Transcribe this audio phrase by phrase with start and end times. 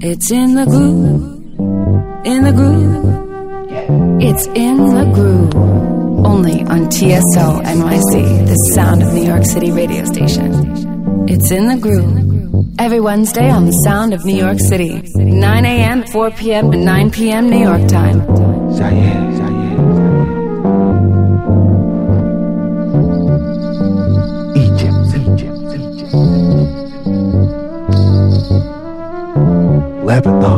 [0.00, 1.22] It's in the groove,
[2.24, 4.22] in the groove.
[4.22, 5.54] It's in the groove.
[6.24, 11.26] Only on TSO NYC, the sound of New York City radio station.
[11.28, 12.78] It's in the groove.
[12.78, 17.10] Every Wednesday on the sound of New York City, 9 a.m., 4 p.m., and 9
[17.10, 17.50] p.m.
[17.50, 18.20] New York time.
[30.08, 30.57] 11th.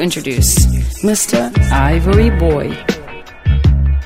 [0.00, 0.66] Introduce
[1.02, 1.56] Mr.
[1.70, 2.68] Ivory Boy.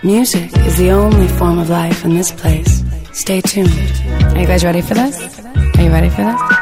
[0.03, 2.83] Music is the only form of life in this place.
[3.13, 3.71] Stay tuned.
[4.35, 5.45] Are you guys ready for this?
[5.77, 6.62] Are you ready for this?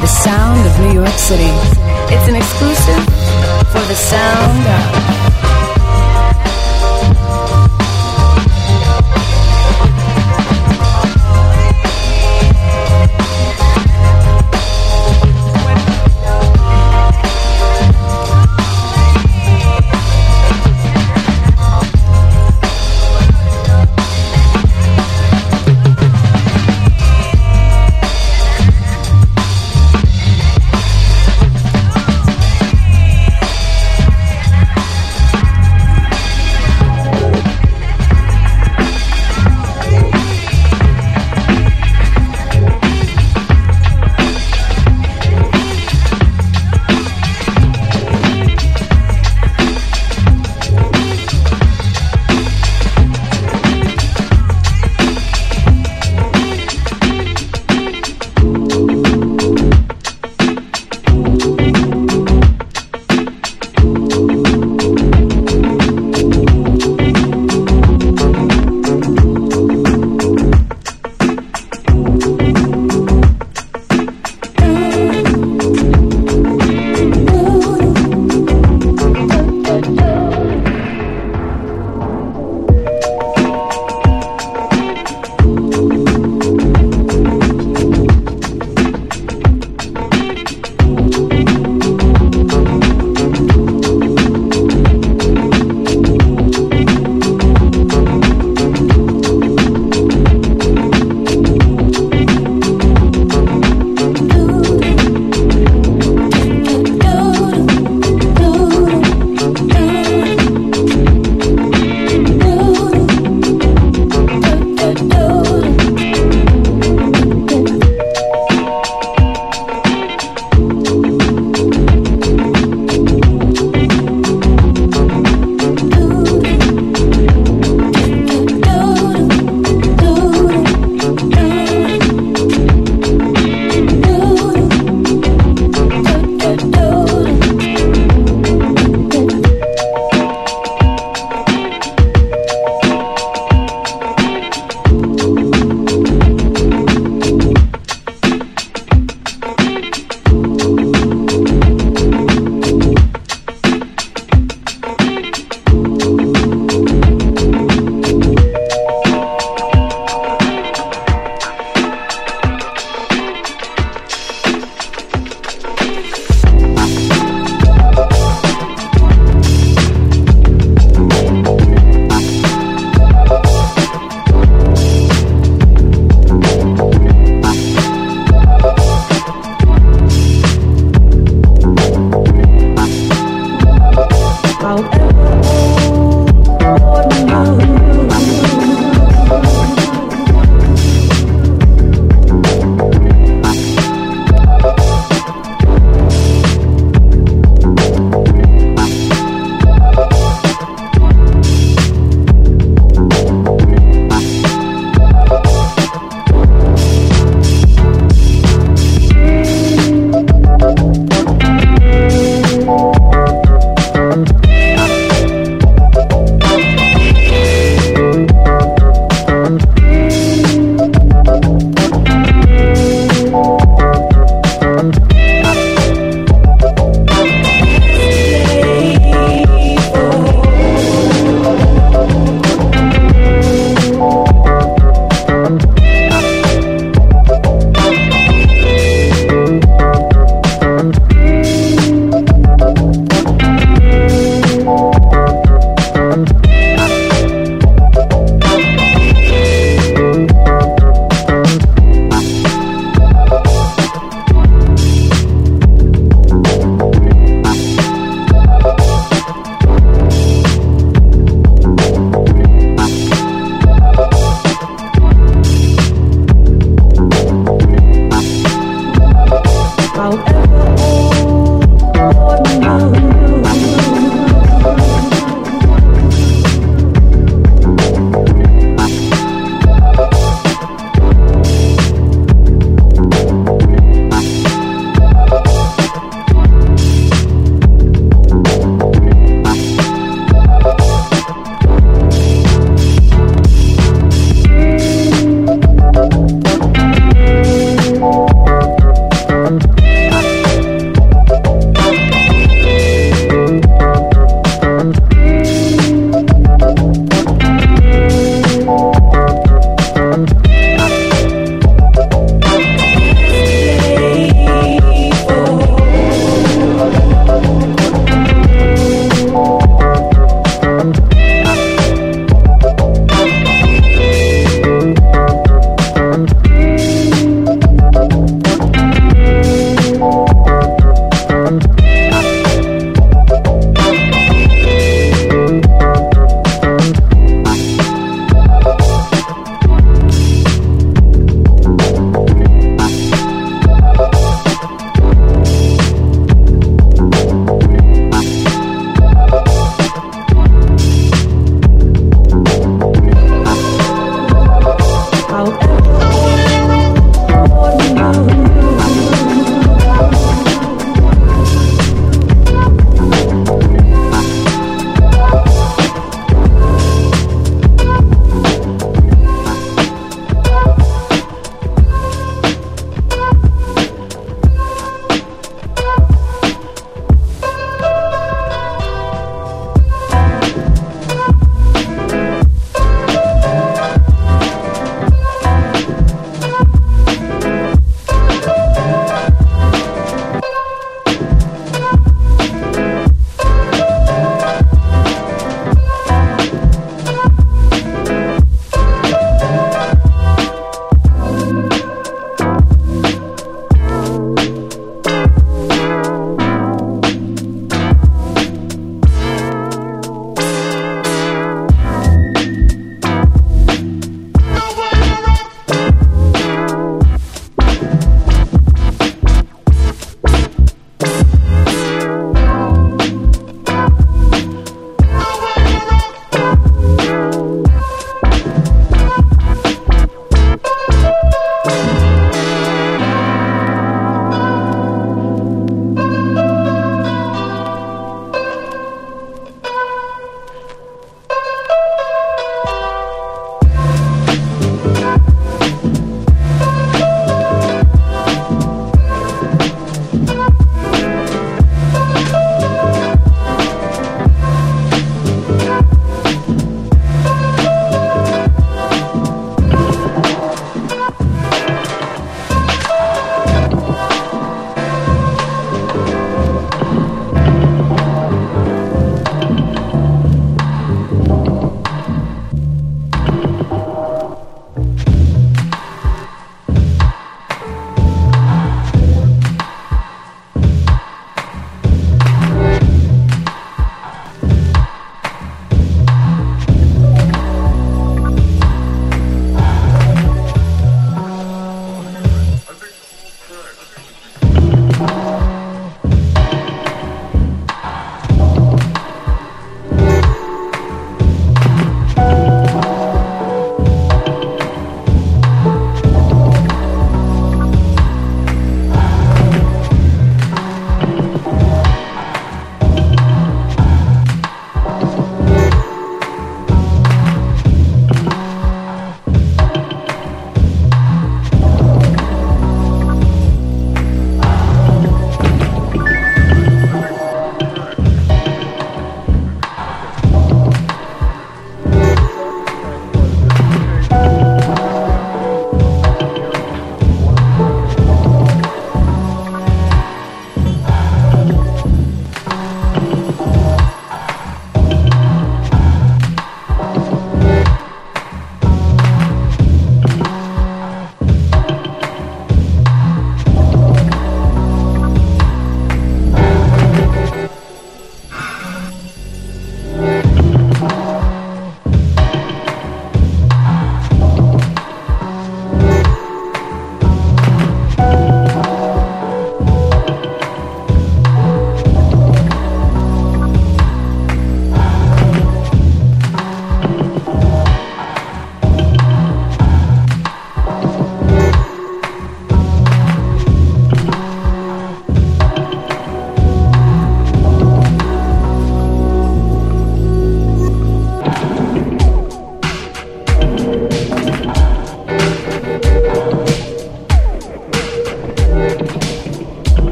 [0.00, 1.52] The sound of New York City.
[2.12, 3.04] It's an exclusive
[3.70, 5.59] for the sound of.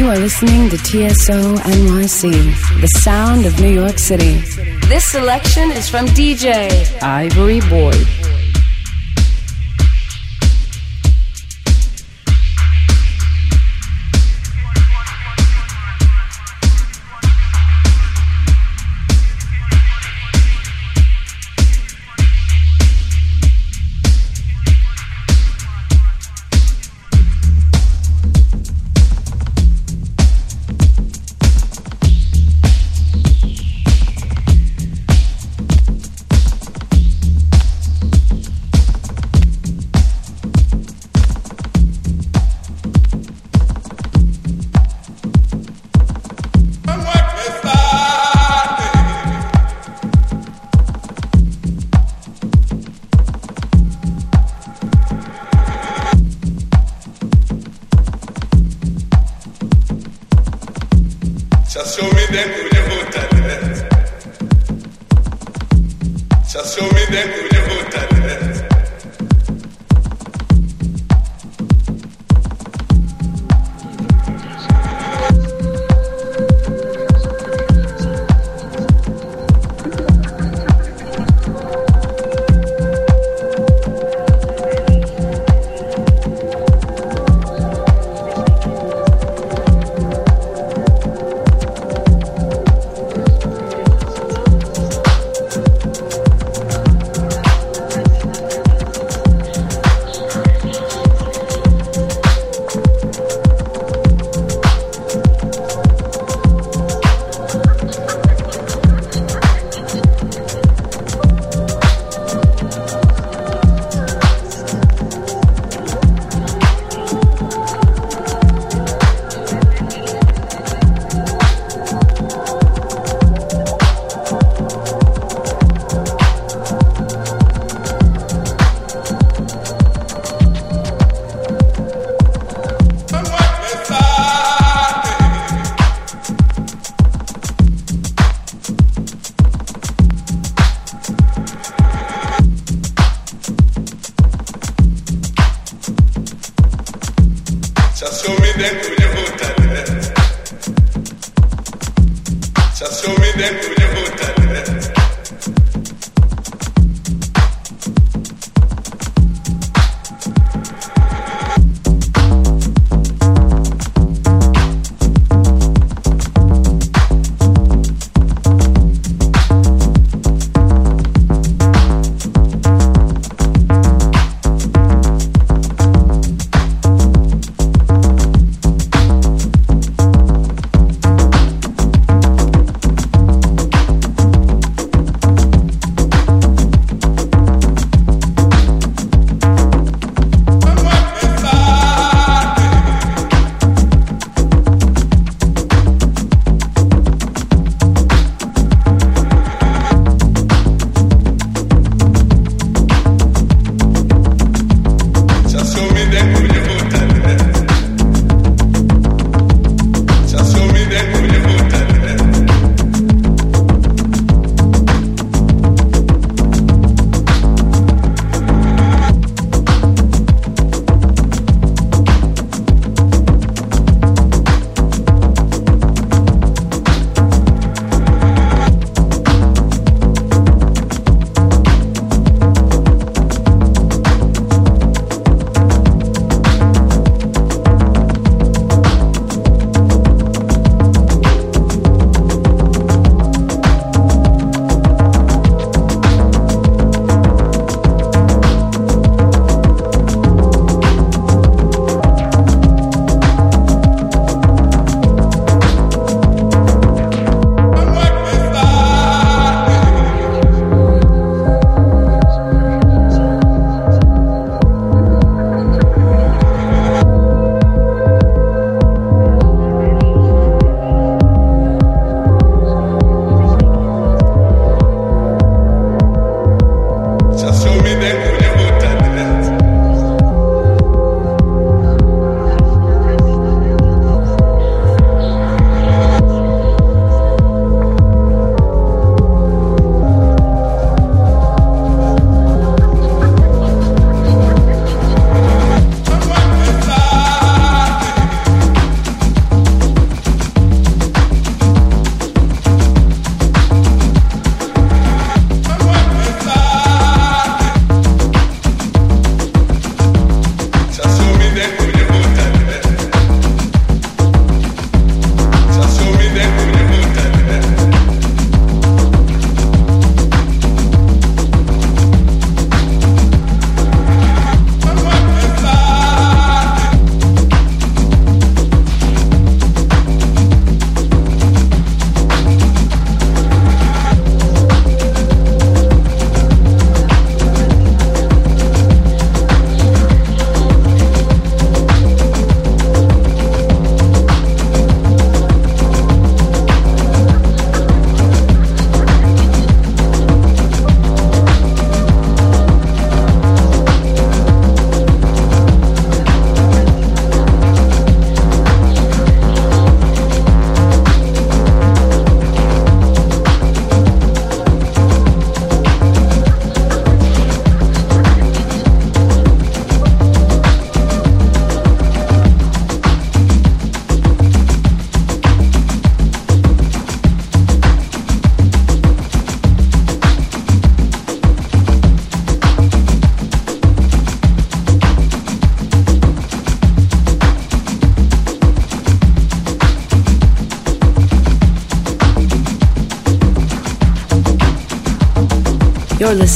[0.00, 2.32] You are listening to TSO NYC,
[2.80, 4.40] the sound of New York City.
[4.88, 6.70] This selection is from DJ
[7.02, 8.29] Ivory Boy.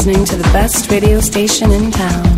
[0.06, 2.33] Listening to the best radio station in town.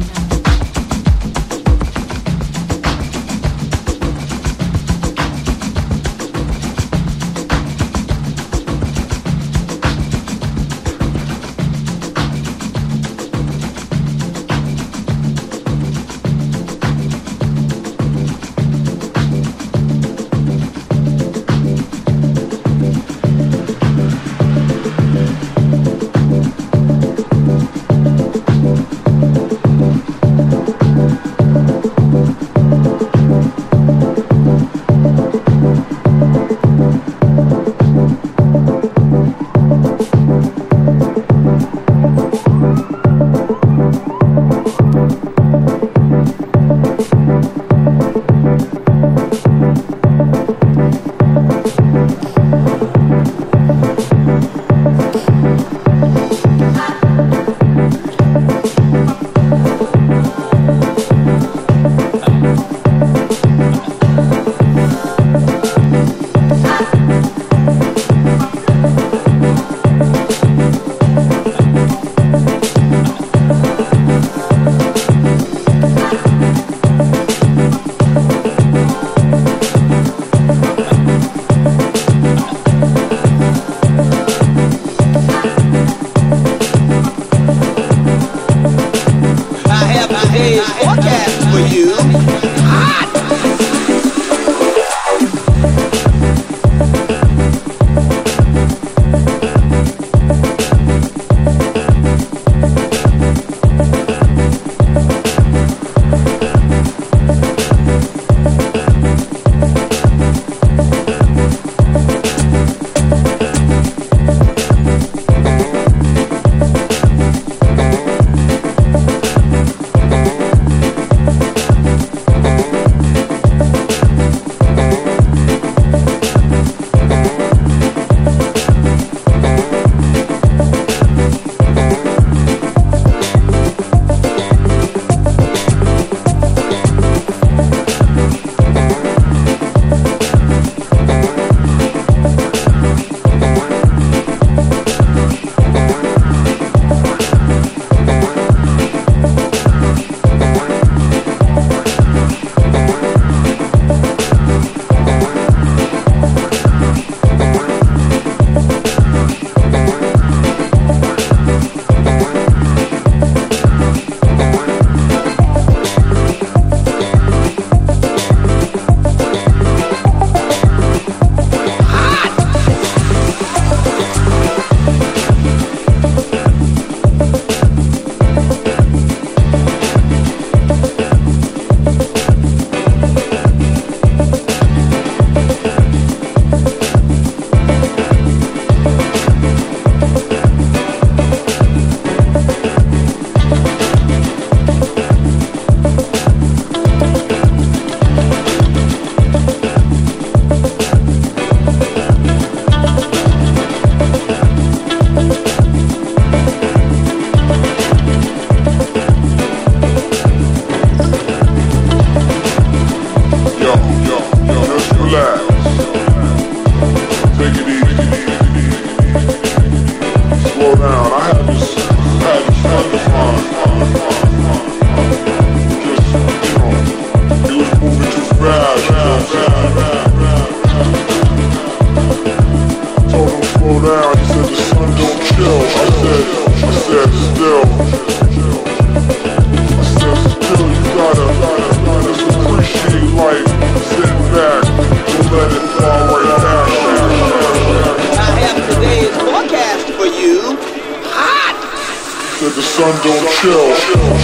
[253.07, 254.16] don't chill.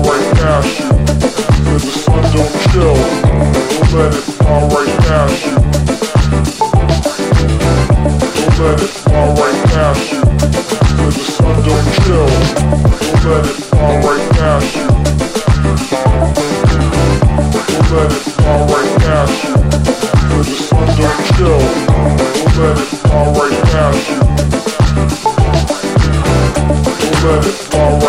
[0.00, 2.96] It fall right past you till the sun don't chill.
[3.80, 5.54] Don't let it fall right past you.
[8.34, 10.20] Don't let it fall right past you
[10.96, 12.28] till the sun don't chill.
[13.00, 14.86] Don't let it fall right past you.
[17.70, 19.54] Don't let it fall right past you
[20.28, 21.60] till the sun don't chill.
[22.40, 24.20] Don't let it fall right past you.
[27.10, 27.99] Don't let it fall